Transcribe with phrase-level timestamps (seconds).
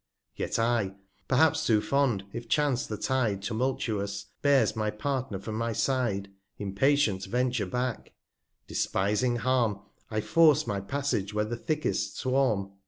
[0.39, 0.95] 90 Yet I
[1.27, 7.25] (perhaps too fond) if chance the Tide Tumultuous, bears my Partner from my Side, Impatient
[7.25, 8.11] venture back;
[8.65, 9.79] despising Harm,
[10.09, 12.71] I force my Passage where the thickest swarm.